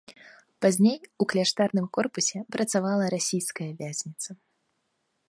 Пазней 0.65 0.95
у 1.23 1.27
кляштарным 1.33 1.85
корпусе 1.97 2.39
працавала 2.55 3.05
расійская 3.15 3.71
вязніца. 3.83 4.29